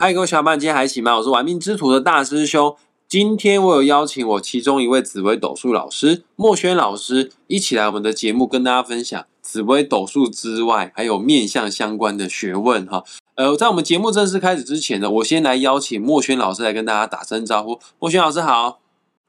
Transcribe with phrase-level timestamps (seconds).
[0.00, 1.16] 嗨，各位小伙伴，今天还行吗？
[1.16, 2.76] 我是玩命之徒的大师兄。
[3.08, 13.02] 今天我有邀请我其中一位紫微斗数老师莫轩老师一起来我们的节目，跟大家分享紫微斗数之外，还有面相相关的学问哈。
[13.34, 17.80] 呃，在我们节目正式开始之前呢，我先来邀请莫轩老师来跟大家打声招呼。
[17.98, 18.78] 莫轩老师好，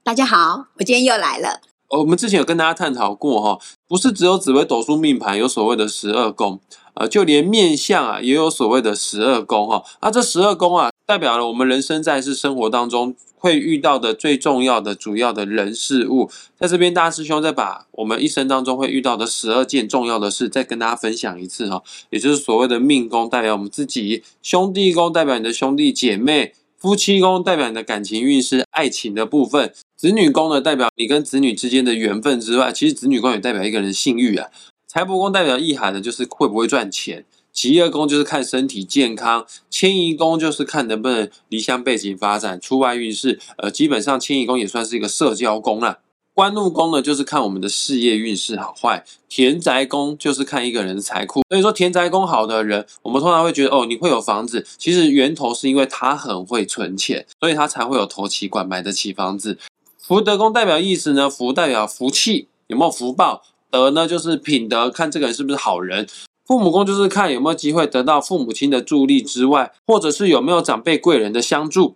[0.03, 1.61] 大家好，我今天又来了。
[1.97, 6.59] 我们之前有跟大家探讨过哈，不是只有紫微斗数命盘有所谓的十二宫，
[6.99, 9.81] 呃，就连面相啊也有所谓的十二宫哈。
[10.01, 16.29] 啊，这十二宫啊，代表了我们人生在世生活当中会遇到的最重要的主要的人事物。
[16.59, 21.81] 在这边，大师兄再把我们一生当中会遇到的十二件重要的事，再跟大家分享一次哈。
[22.09, 26.53] 也就是所谓的命宫代表我们自己，兄弟宫代表你的兄弟姐妹。
[26.81, 34.47] 夫妻宫代表你的感情运势、爱情的部分；子女宫呢，代表你跟子女之间的缘分之外，其实子女宫也代表一个人的性欲啊。
[34.91, 37.21] 财帛宫代表意涵的就是会不会赚钱；
[37.53, 43.39] 吉业宫就是看身体健康；迁移宫就是看能不能离乡背景发展、出外运势。
[43.57, 45.99] 呃，基本上迁移宫也算是一个社交宫了。
[46.33, 51.43] 官禄宫呢，就是看我们的事业运势好坏；田宅宫就是看一个人的财库。
[51.47, 54.65] 所以说，田宅宫好的人，我们通常会觉得哦，你会有房子。
[54.79, 59.59] 其实源头是因为他很会存钱，所以他才会有投期款买得起房子。
[59.99, 63.43] 福德宫代表意思呢，福代表福气，有没有福报？
[63.71, 66.07] 德呢就是品德，看这个人是不是好人。
[66.45, 71.95] 父母宫就是看有没有机会得到父母亲的助力之外，或者是有没有长辈贵人的相助。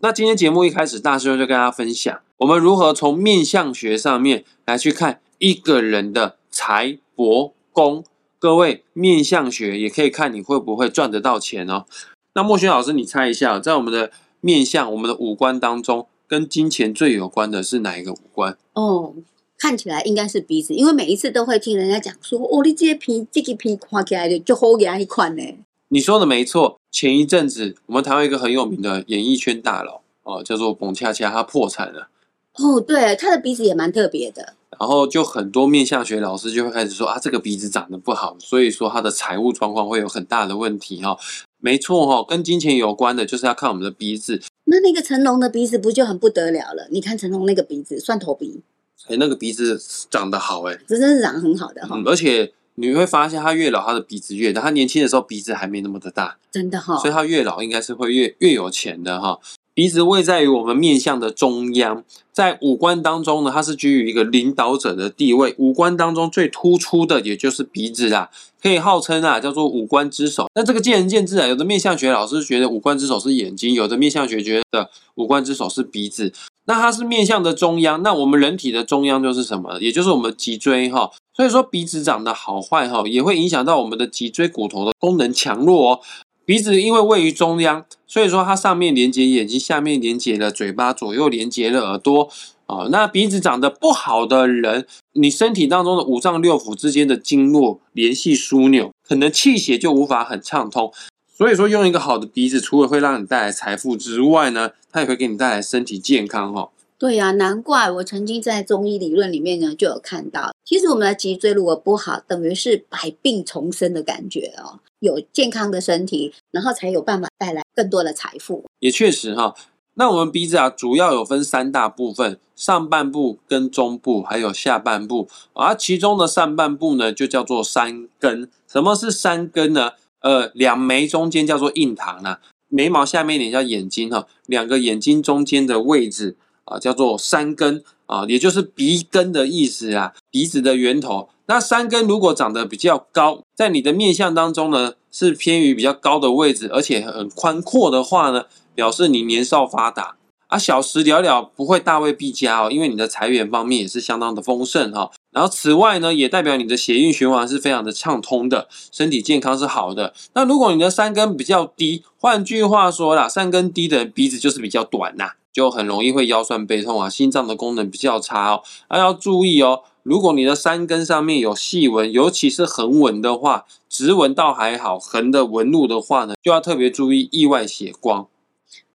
[0.00, 8.04] 那今天节目一开始，大师兄就跟大家分享，我们如何从面相学上面来去看一个人的财帛宫。
[8.38, 11.86] 各位，面相学也可以看你会不会赚得到钱哦。
[12.34, 18.58] 那莫轩老师，你猜一下，在我们的面相、我们的五官当中，跟金钱最有关的是哪一个五官？
[18.72, 19.14] 哦，
[19.62, 25.42] 看起来应该是鼻子，因为每一次都会听人家讲说，哦，你这皮这个皮看起来就好给一款呢。
[25.86, 32.08] 你说的没错，前一阵子我们台湾一个很有名的演艺圈大佬哦，叫做彭恰恰，他破产了。
[32.56, 34.54] 哦，对，他的鼻子也蛮特别的。
[34.80, 41.16] 然后就很多面相学老师就会开始说啊，这个鼻子长得不好，所以说他的财务状况会有很大的问题哈。
[41.60, 44.42] 没错哈，跟金钱有关的就是要看我们的鼻子。
[44.64, 46.88] 那那个成龙的鼻子不就很不得了了？
[46.90, 48.62] 你看成龙那个鼻子，蒜头鼻。
[49.08, 49.80] 哎，那个鼻子
[50.10, 52.00] 长得好哎，真的是长得很好的哈。
[52.06, 52.52] 而且。
[52.76, 54.62] 你会发现他越老，他的鼻子越大。
[54.62, 56.96] 他年轻的时候鼻子还没那么的大，真的哈。
[56.96, 59.38] 所以他越老应该是会越越有钱的哈。
[59.74, 62.02] 鼻子位在于我们面相的中央，
[62.32, 65.54] 在五官当中呢，它是居于一个领导者的地位。
[65.58, 68.30] 五官当中最突出的也就是鼻子啦，
[68.62, 70.46] 可以号称啊叫做五官之首。
[70.54, 76.32] 那这个见仁见智啊，有的面相学老师觉得五官之首是眼睛，有的面相学觉得五官之首是鼻子。
[76.64, 79.78] 那它是面向的中央，那我们人体的中央就是什么？
[79.80, 81.10] 也就是我们脊椎哈。
[81.34, 86.00] 所以说鼻子长得好坏哈，也会影响到我们的脊椎骨头的功能强弱哦。
[86.44, 92.28] 鼻子因为位于中央，所以说它上面连接眼睛，下面连接了嘴巴，左右连接了耳朵
[92.66, 92.88] 啊。
[92.90, 100.92] 那鼻子长得不好的人，你身体当中的五脏六腑之间的经络联系枢纽，可能气血就无法很畅通。
[101.34, 106.68] 所以说，用一个好的鼻子，除了会让你带来财富之外呢，它也会给你带来身体健康哈。
[106.98, 114.78] 对呀，难怪我曾经在中医理论里面呢就有看到，其实我们的脊椎如果不好，等于是百病丛生的感觉哦。
[115.00, 118.64] 有健康的身体，然后才有办法带来更多的财富。
[118.78, 119.52] 也确实哈，
[119.94, 125.28] 那我们鼻子啊，主要有分三大部分：上半部、跟中部，还有下半部。
[125.54, 128.48] 而其中的上半部呢，就叫做山根。
[128.68, 129.94] 什么是山根呢？
[130.22, 141.28] 呃，两眉中间叫做印堂啊，眉毛下面一点叫眼睛哈，两个眼睛中间的位置啊，叫做山根啊，也就是鼻根的意思啊，鼻子的源头。
[141.46, 148.44] 那山根如果长得比较高，在你的面相当中呢，是偏于比较高的位置，而且很宽阔的话呢，
[148.74, 150.16] 表示你年少发达
[150.46, 150.56] 啊。
[150.56, 155.10] 小时了了不会大未必佳哦，因为你的财源方面也是相当的丰盛哈。
[155.32, 160.12] 然后此外呢，也代表你的血运循环是非常的畅通的，身体健康是好的。
[160.34, 168.62] 那如果你的三根比较低，换句话说啦，三根低的人鼻子就是比较短呐，就很容易会腰酸背痛啊，心脏的功能比较差哦。
[168.90, 178.28] 那要注意哦，如果你的三根上面有细纹，尤其是横纹的话，直纹倒还好，横的纹路的话呢，就要特别注意意外血光。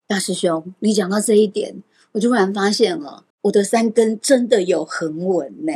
[0.06, 1.82] 大师兄，你讲到这一点，
[2.12, 5.72] 我突然发现了，我的三根真的有横纹呢。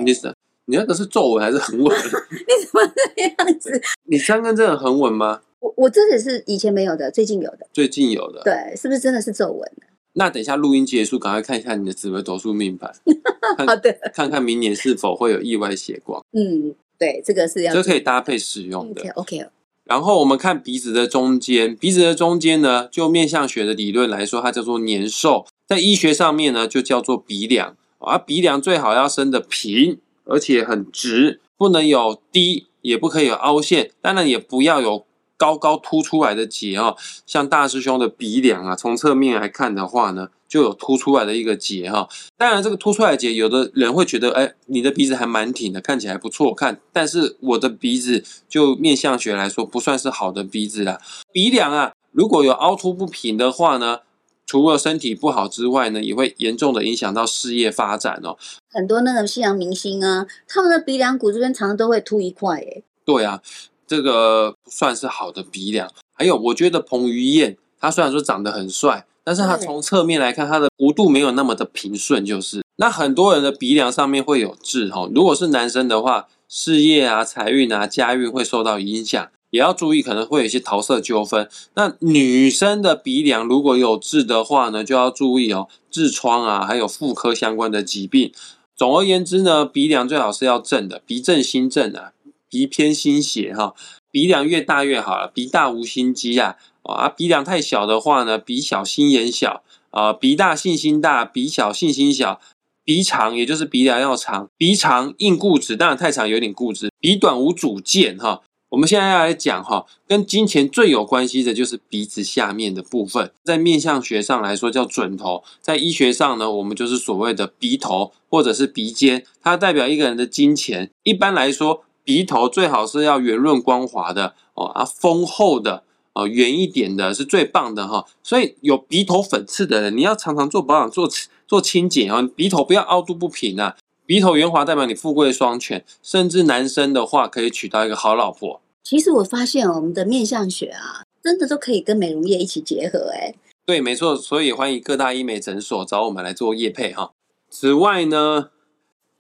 [0.67, 1.97] 你那个是皱纹还是横纹？
[1.97, 3.81] 你怎么这样子？
[4.05, 5.41] 你三根真的横纹吗？
[5.61, 7.67] 我我这里是以前没有的，最近有的。
[7.73, 9.73] 最近有的，对，是不是真的是皱纹？
[10.15, 12.93] 那等一下录音结束，赶快看一下你的紫微斗数命盘。
[13.59, 16.25] 好的，看看明年是否会有意外血光。
[16.33, 19.09] 嗯，对，这个是要这可以搭配使用的。
[19.13, 19.47] OK，
[19.85, 27.77] 然后我们看鼻子的中间，鼻子的中间呢，就面相学的理论来说，它叫做年兽，在医学上面呢，就叫做鼻梁。
[27.99, 35.07] 而鼻梁最好要伸的平，而且很直，不能有低，也不可以有凹陷，当然也不要有。
[35.39, 36.97] 高高凸出来的结哦，
[37.27, 42.09] 像大师兄的鼻梁啊，从侧面来看的话呢，就有凸出来的一个结哈。
[42.39, 46.81] 当然，这个凸出来的结，有的人会觉得，哎，你的鼻子还蛮挺的，看起来不错看。
[46.91, 50.99] 但是我的鼻子就面相学来说，不算是好的鼻子啦。
[51.31, 53.99] 鼻梁啊，如果有凹凸不平的话呢，
[54.47, 58.39] 除了身体不好之外呢，也会严重的影响到事业发展哦。
[58.71, 62.83] 很多那个西洋明星啊，他们的鼻梁骨这边常常都会凸一块，哎。
[63.05, 63.43] 对啊。
[63.89, 75.09] 这个不算是好的鼻梁，还有我觉得彭于晏，他虽然说长得很帅，但是他从侧面来看，他的弧度没有那么的平顺，就是那很多人的鼻梁上面会有痣哈。
[75.15, 81.49] 如果是男生的话，事业啊、财运啊、家运会受到影响，也要注意可能会有一些桃色纠纷。
[81.75, 88.33] 那女生的鼻梁如果有痣的话呢，就要注意哦，痔疮啊，还有妇科相关的疾病。
[88.75, 92.13] 总而言之呢，鼻梁最好是要正的，鼻正心正啊。
[92.49, 93.75] 鼻偏心斜哈，
[94.11, 95.27] 鼻梁越大越好了。
[95.27, 102.41] 鼻大无心机啊，啊，鼻梁太小的话呢，鼻小心眼小啊，鼻大信心大，鼻小信心小。
[102.85, 106.93] 鼻长也就是鼻梁要长，鼻长硬固执，当然太长有点固执。
[107.01, 108.43] 鼻短无主见哈。
[108.71, 120.91] 我们现在要来讲哈，跟金钱最有关系的就是鼻子下面的部分，在面相学上来说叫准头，在医学上呢，我们就是所谓的鼻头或者是鼻尖，它代表一个人的金钱。
[121.03, 121.83] 一般来说。
[122.07, 125.83] 鼻头最好是要圆润光滑的哦，啊丰厚的
[126.13, 128.07] 哦，圆一点的是最棒的哈。
[128.23, 131.11] 所以有鼻头粉刺的人，你要常常做保养、做
[131.49, 132.23] 做清洁啊。
[132.37, 138.61] 鼻头不要凹凸不平啊，鼻头圆滑代表你富贵双全，甚至男生的话可以娶到一个好老婆。
[138.85, 143.35] 其实我发现我们的面相学啊，真的都可以跟美容业一起结合哎。
[143.67, 147.11] 对，没错，所以欢迎各大医美诊所找我们来做业配哈。
[147.51, 148.51] 此外呢，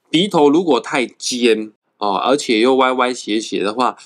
[0.09, 1.73] 鼻头如果太尖。
[1.99, 3.97] 哦，而且又歪歪斜斜的话，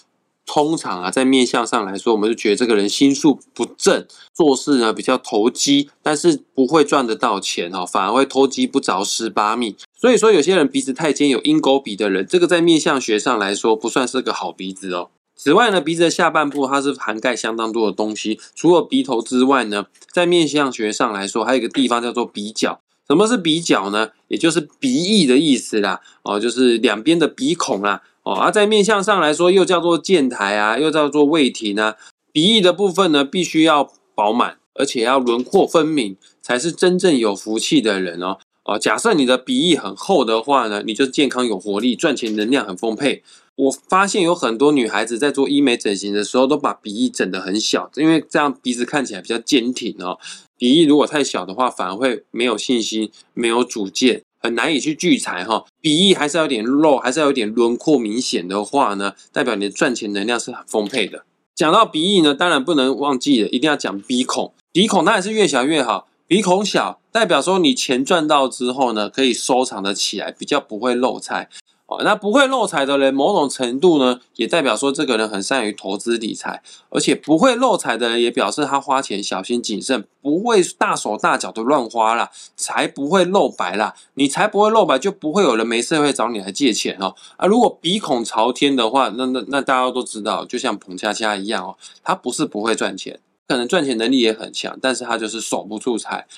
[0.52, 4.04] 通常啊，在面相上来说，我们就觉得这个人心术不正，
[4.34, 9.76] 做事呢比较投机，但是不会赚得到钱哦，反而会偷鸡不着蚀把米。
[9.96, 15.10] 所以说，有些人鼻子太尖，有鹰钩鼻的人，这个在面相学上来说，不算是个好鼻子哦。
[15.36, 22.80] 此外呢，鼻子的下半部它是涵盖相当多的东西，除了鼻头之外呢，在面相学上来说，还有一个地方叫做鼻角。
[23.06, 24.10] 什么是鼻角呢？
[24.28, 31.96] 也就是鼻翼的意思啦，哦，就是两边的鼻孔啦，哦，而在面相上来说，又叫做剑台啊，又叫做胃庭啊。
[32.32, 38.38] 鼻翼的部分呢，必须要饱满，而且要轮廓分明，才是真正有福气的人哦。
[38.64, 43.22] 哦，假设你的鼻翼很厚的话呢，你就健康有活力，赚钱能量很丰沛。
[43.56, 50.18] 我发现有很多女孩子在做医美整形的时候，都把鼻翼整得很小，因为这样鼻子看起来比较坚挺哦。
[50.56, 55.64] 鼻翼如果太小的话，反而会没有信心、没有主见，很难以去聚财哈。
[55.80, 61.24] 鼻翼还是有点肉，还是要有点轮廓明显的话呢，代表你的赚钱能量是很丰沛的。
[61.54, 64.54] 讲到鼻翼呢，当然不能忘记了，一定要讲鼻孔。
[64.72, 71.48] 鼻孔当然是越小越好，鼻孔小代表说你钱赚到之后呢，可以收藏的起来，比较不会漏财。
[71.90, 83.96] 哦，那不会漏财的人，某种程度呢，也代表说这个人很善于投资理财，而且不会漏财的人，也表示他花钱小心谨慎，不会大手大脚的乱花啦，才不会漏白啦。
[84.14, 87.16] 你才不会漏白，就不会有人没事会找你来借钱哦。
[87.36, 93.18] 啊，如果鼻孔朝天的话，那那那大家都知道，就像彭恰恰一样哦，他不是不会赚钱，
[93.48, 96.28] 可能赚钱能力也很强，但是他就是守不住财。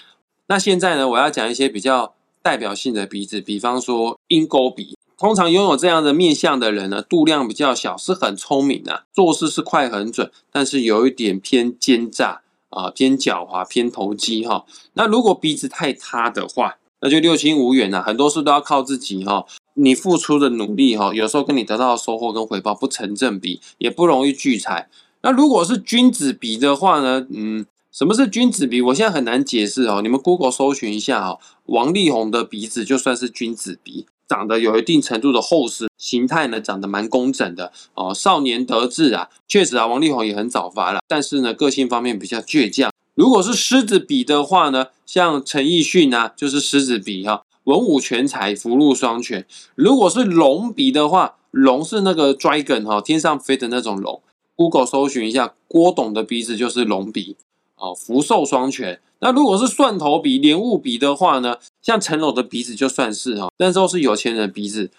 [0.46, 4.96] 那现在呢，我要讲一些比较代表性的鼻子，比方说鹰钩鼻。
[5.18, 14.64] 通常拥有这样的面相的人呢，度量比较小，是很聪明的，做事是快很准，但是有一点偏奸诈啊，偏狡猾，偏投机哈。
[14.94, 19.44] 那如果鼻子太塌的话，那就六亲无缘了，很多事都要靠自己哈。
[19.74, 24.88] 你付出的努力哈，有时候跟你得到的收获跟回报不成正比，也不容易聚财。
[25.22, 28.82] 那如果是君子鼻的话呢，嗯，什么是君子鼻？
[28.82, 34.06] 我现在很难解释哦，你们 Google 搜寻一下哦，王力宏的鼻子就算是君子鼻。
[34.32, 38.14] 长得有一定程度的厚实，形态呢长得蛮工整的哦。
[38.14, 42.90] 少年得志啊，确实啊，王力宏也很早发了，但是呢，个性方面比较倔强。
[43.14, 49.46] 如果是狮子比的话呢，像陈奕迅啊，就是狮子比哈，文武全才，福禄双全。
[49.74, 54.22] 如果是龙比的话，龙是那个 dragon 哈，天上飞的那种龙。
[54.56, 57.36] Google 搜寻一下，郭董的鼻子就是龙鼻。
[57.82, 59.00] 哦，福寿双全。
[59.18, 61.56] 那如果是蒜头鼻、莲雾鼻的话呢？
[61.82, 64.90] 像成龙的鼻子就算是哈，但都是有钱人的鼻子。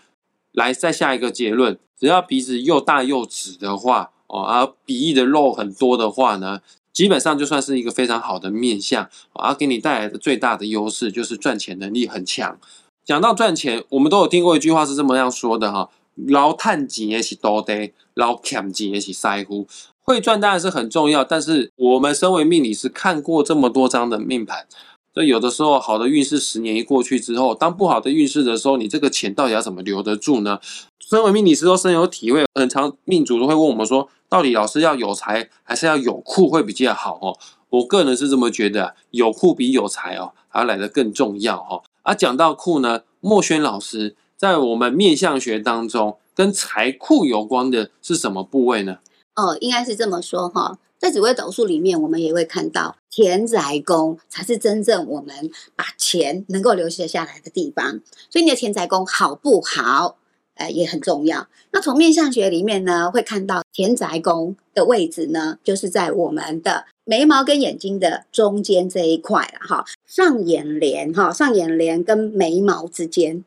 [0.51, 6.59] 来，再下一个结论：只要鼻子又大又直的话，哦，啊，鼻翼的肉很多的话呢，
[6.91, 12.59] 基本上就算是一个非常好的面相，啊，给你带来的最大的优势就是赚钱能力很强。
[13.05, 19.67] 讲到赚钱，我们都有听过一句话是这么样说的哈：捞探钱也是多得，捞欠钱也是塞乎。
[20.01, 24.67] 会赚当然是很重要，但是我们身为命理师，看过这么多张的命盘，
[25.13, 30.59] 所以有的时候好的运势十年一过去之后，当不好的运势的时候，你这个钱到底要怎么留得住呢？
[30.99, 37.37] 身为命理师都深有体会，很常命主都会问我们说，到底老师要有财还是要有库会比较好哦？
[37.69, 41.81] 我个人是这么觉得，有库比有财哦还要来得更重要哈。
[42.01, 48.97] 啊，讲到库呢，莫轩老师在我们面相学当中，跟财库有关的是什么部位呢？
[49.35, 58.01] 哦，应该是这么说哈，在紫微斗数里面，我们也会看到田宅宫才是真正我们把钱能够留下下来的地方。
[58.29, 60.17] 所以你的田宅宫好不好，
[60.55, 61.47] 呃，也很重要。
[61.71, 73.45] 那从面相学里面呢，会看到田宅宫的位置呢，就是在我们的眉毛跟眼睛的中间这一块了哈，上眼帘哈，上眼帘跟眉毛之间。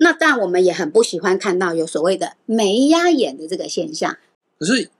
[0.00, 4.18] 那当然，我们也很不喜欢看到有所谓的眉压眼的这个现象。
[4.58, 4.90] 可是。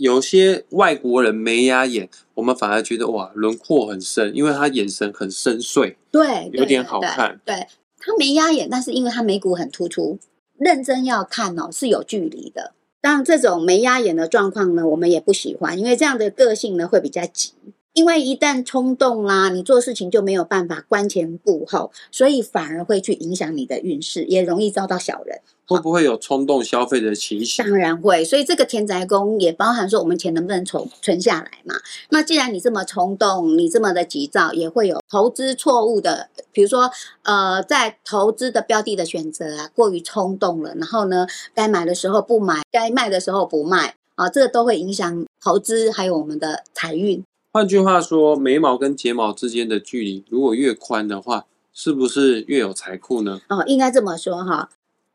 [0.00, 7.38] 有些外国人眉压眼，我们反而觉得哇，轮廓很深，因为他眼神很深邃，对，有点好看。
[7.44, 7.66] 对
[7.98, 10.18] 他眉压眼，但是因为他眉骨很突出，
[10.56, 12.72] 认真要看哦是有距离的。
[13.02, 17.52] 当然，这种眉压眼的状况呢，我们也不喜欢，因为这样的个性呢会比较急。
[17.92, 25.40] 因为一旦冲动啦，你做事情就没有办法观前顾后，所以反而会去影响你的运势，也容易遭到小人。
[25.66, 27.64] 会不会有冲动消费的情形？
[27.64, 28.24] 当然会。
[28.24, 31.76] 所以这个田宅宫也包含说，我们钱能不能存存下来嘛？
[32.10, 36.90] 那既然你这么冲动，你这么的急躁，也会有投资错误的，比如说
[37.22, 47.22] 呃，在投资的标的的选择啊，过于冲动了，然后呢，该买的时候不买，该卖的时候不卖啊，这个都会影响投资还有我们的财运。
[47.52, 53.40] 换句话说，眉毛跟睫毛之间的距离如果越宽的话，是不是越有财库呢？
[53.48, 54.70] 哦，应该这么说哈，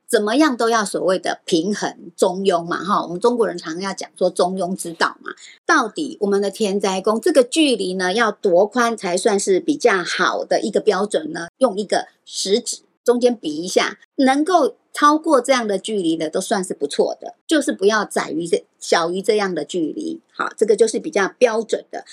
[0.06, 3.04] 怎么样都要所谓的平衡中庸嘛哈。
[3.04, 5.32] 我们中国人常常要讲说中庸之道嘛。
[5.66, 11.48] 到底我们的天灾宫这个距离呢，要多宽才算是比较好的一个标准呢？
[11.60, 14.76] 用一个食指中间比一下，能够。
[14.96, 22.06] 超过这样的距离的都算是不错的，就是不要窄于这小于这样的距离，好，这个就是比较标准的。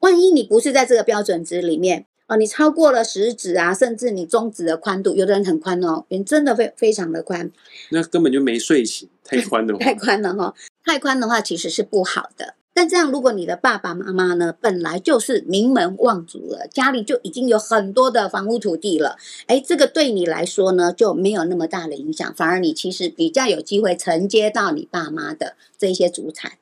[0.00, 7.50] 万一你不是在这个标准值里面哦，你超过了食指啊，甚至你中指的宽度，有的人很宽哦，人真的非非常的宽，
[7.88, 12.54] 那根本就没睡醒，太宽了， 太宽了哈，太宽的话其实是不好的。
[12.76, 19.16] 但这样，如果你的爸爸妈妈呢，本来就是名门望族了，家里就已经有很多的房屋土地了，
[19.46, 26.58] 哎，这个对你来说呢，就没有那么大的影响，反而你其实比较有机会承接到你爸妈的这些祖产。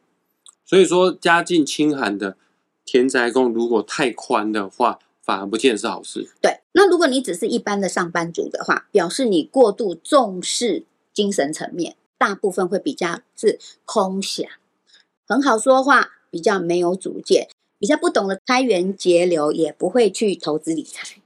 [0.65, 2.37] 所以说，家境清寒的
[2.85, 6.29] 田宅宫如果太宽的话，反而不见是好事。
[6.41, 14.49] 对，那如果你只是一般的上班族的话，表示你过度重视精神层面，大部分会比较是空想。
[15.27, 21.17] 很好说话，比较没有主见，比较不懂得开源节流，也不会去投资理财，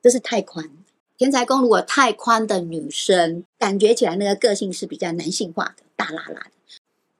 [0.00, 0.70] 这是太宽。
[1.18, 6.50] 天才宫如果太宽的女生，感觉起来那个个性是比较男性化的，大拉拉的。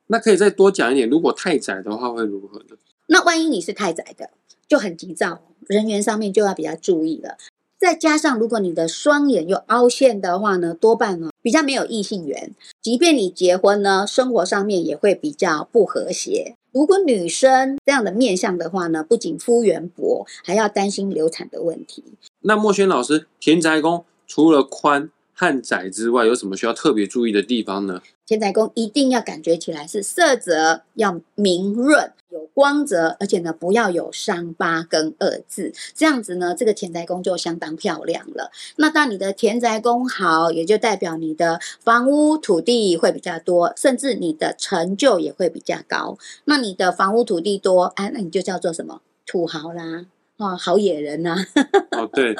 [0.06, 2.76] 那可以再多讲一点，如果太窄的话会如何呢？
[3.08, 4.30] 那万一你是太窄的，
[4.66, 7.36] 就很急躁，人员上面就要比较注意了。
[7.82, 12.54] 再加上，如果你的双眼又凹陷的话呢，多半呢比较没有异性缘。
[12.80, 16.54] 即便你结婚呢，生活上面也会比较不和谐。
[16.70, 22.04] 如果女生这样的面相的话呢，不仅夫缘薄，还要担心流产的问题。
[22.42, 25.10] 那莫轩老师，田宅宫除了宽
[25.42, 28.00] 和窄之外，有什么需要特别注意的地方呢？
[28.24, 32.12] 田宅宫一定要感觉起来是色泽要明润。
[32.28, 38.52] 有光泽，而且呢，不要有伤疤跟二字，这样子呢，这个田宅宫就相当漂亮了。
[38.76, 46.16] 那当你的田宅宫好，也就代表你的房屋土地会比较多，甚至你的成就也会比较高。
[46.44, 50.06] 那你的房屋土地多，哎，那你就叫做什么土豪啦，
[50.38, 51.36] 哦，好野人呐。
[51.98, 52.34] 哦，对，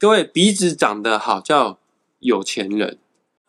[0.00, 1.78] 各位鼻子长得好叫
[2.26, 2.98] 有钱人。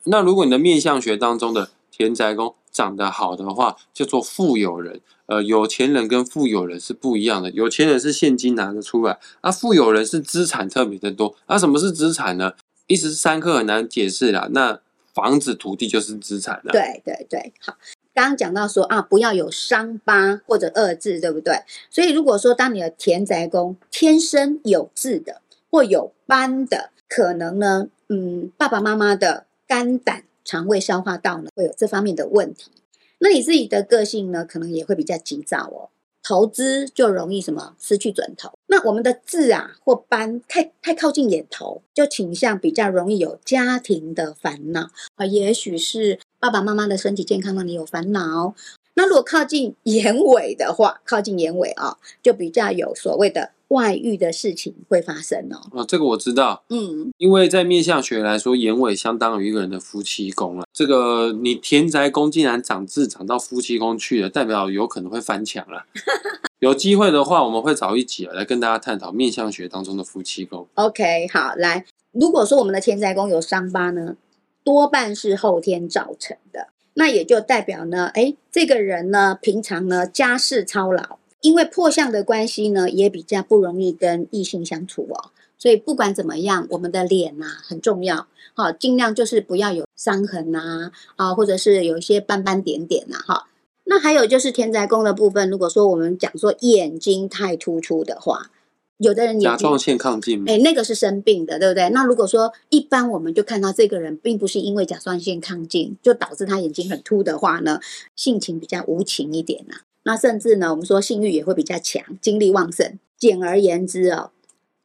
[0.05, 5.01] 那如果你的面相学当中的田宅宫长得好的话，叫做富有人。
[5.25, 7.51] 呃，有钱人跟富有人是不一样的。
[7.51, 11.35] 有钱人是现金拿得出来，啊，富有人是资产特别的多。
[11.47, 12.53] 啊，什么是资产呢？
[12.85, 14.47] 一时三刻很难解释啦。
[14.51, 14.79] 那
[15.13, 16.71] 房子、土地就是资产了。
[16.71, 17.75] 对对对，好。
[18.13, 21.53] 刚刚讲到说啊，不要有伤疤或者恶痣，对不对？
[21.89, 32.71] 所以如果说当你的田宅宫天生有痣的或有斑的，可能呢，嗯，爸爸妈妈的肝胆肠胃消化道呢会有这方面的问题。
[33.19, 35.89] 那你自己的个性呢，可能也会比较急躁哦。
[36.23, 38.51] 投资就容易什么失去准头。
[38.67, 48.53] 那我们的字啊或斑太太靠近眼头，就倾向比较容易有家庭的烦恼啊，也许是爸爸妈妈的身体健康让你有烦恼。
[48.97, 55.61] 那如果靠近眼尾的话，靠近眼尾啊，就比较有所谓的外遇的事情会发生哦。
[55.71, 60.65] 哦，这个我知道，嗯，因为在面相学来说，眼尾相当于一个人的夫妻宫了。
[60.73, 65.85] 这个你田宅宫竟然长痣长到夫妻宫去了，代表有可能会翻墙了。
[66.57, 70.67] 有机会的话，我们会找一集来跟大家探讨面相学当中的夫妻宫。
[70.73, 74.15] OK，好，来，如果说我们的田宅宫有伤疤呢，
[74.63, 85.29] 多半是后天造成的，那也就代表呢，哎，这个人呢，平常呢家事操劳，因为破相的关系呢，也比较不容易跟异性相处哦。
[85.59, 88.25] 所以不管怎么样，我们的脸呐、很重要，
[88.55, 93.47] 好、尽量就是不要有伤痕呐、啊，或者是有一些斑斑点点呐、哈。
[93.83, 98.49] 那还有就是天灾宫的部分，如果说我们讲说眼睛太突出的话，
[98.97, 101.89] 有的人甲状腺亢进，哎，那个是生病的，对不对？
[101.89, 107.79] 那如果说一般我们就看到这个人并不是因为甲状腺亢进，就导致他眼睛很凸的话呢，
[108.15, 112.97] 性情比较无情一点呐、那甚至呢，我们说性欲也会比较强，精力旺盛。
[113.19, 114.31] 简而言之哦，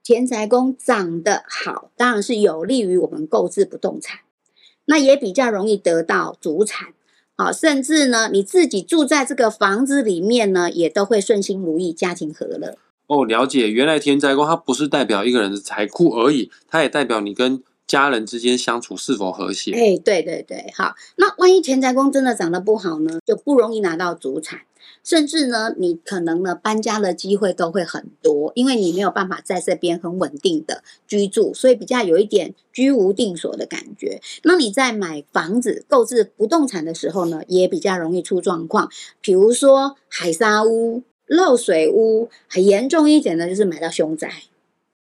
[0.03, 4.21] 田财宫长得好，当然是有利于我们购置不动产，
[4.85, 6.93] 那也比较容易得到主产。
[7.35, 12.77] 好，甚至呢，你自己住在这个房子里面呢，也都会顺心如意，家庭和乐。
[13.07, 19.73] 哦，了解，原来田宅宫它不是代表一个人的财库而已，它也代表你跟家人之间相处是否和谐。
[19.73, 20.95] 哎，对对对，好。
[21.17, 24.61] 那万一田宅宫真的长得不好呢，就不容易拿到主产，
[25.05, 34.23] 甚至呢，你可能呢搬家的机会都会很多，因为你没有办法在这边很稳定的居住，所以比较有一点居无定所的感觉。
[34.45, 38.89] 那你在买房子、购置不动产的时候呢，也比较容易出状况，
[39.21, 44.31] 比如说海沙屋、漏水屋，很严重一点的就是买到凶宅。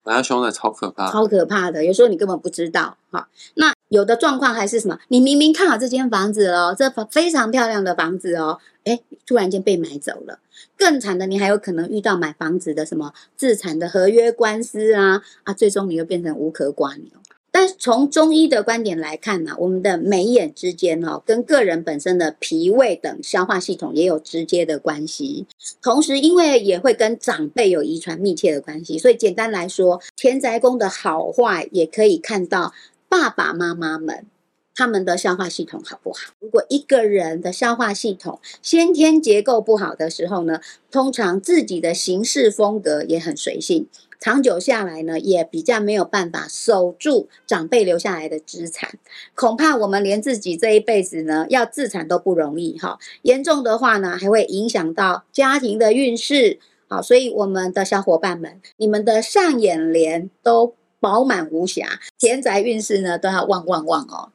[0.03, 3.27] 买到凶宅超可怕，超可怕的，有时候你根本不知道哈。
[3.55, 4.97] 那有的状况还是什么？
[5.09, 10.39] 你明明看好这间房子哦，这房非常漂亮的房子哦，哎，突然间被买走了。
[10.75, 17.11] 更惨的，你还有可能遇到买房子的什么自产的合约官司啊啊，最终你又变成无壳瓜牛。
[17.53, 25.45] 但从中医的观点来看呢，我们的眉眼之间哦，跟个人本身的脾胃等消化系统也有直接的关系。
[25.81, 32.73] 同时，因为也会跟长辈有遗传密切的关系，所以简单来说，田宅宫的好坏也可以看到
[33.09, 34.25] 爸爸妈妈们
[34.73, 36.31] 他们的消化系统好不好。
[36.39, 43.87] 如果一个人的消化系统先天结构不好的时候呢，通常自己的行事风格也很随性。
[44.21, 48.99] 长久下来呢，也比较没有办法守住长辈留下来的资产，
[49.33, 52.99] 恐怕我们连自己这一辈子呢要自产都不容易哈。
[53.23, 56.59] 严重的话呢，还会影响到家庭的运势。
[56.87, 64.29] 好，所以我们的小伙伴们，你们的上眼帘都饱满无瑕，田宅运势呢都要旺旺旺哦。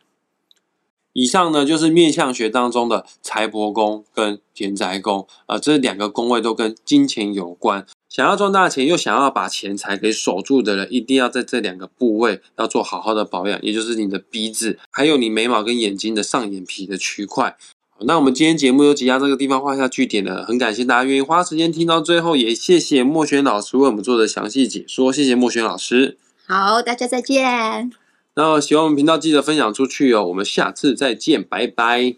[1.13, 7.87] 以上呢就是面相学当中的财帛宫跟田宅宫，呃，这两个宫位都跟金钱有关。
[8.17, 17.55] 想要赚大钱又想要把钱财给守住的人，一定要在这两个部位要做好好的保养，也就是你的鼻子，还有你眉毛跟眼睛的上眼皮的区块。
[18.01, 26.17] 那我们今天节目就即将这个地方画下句点了，很感谢大家愿意花时间听到最后，也谢谢莫轩老师为我们做的详细解说，谢谢莫轩老师。
[26.47, 27.93] 好，大家再见。
[28.37, 32.17] 那喜欢我们频道记得分享出去哦，我们下次再见，拜拜。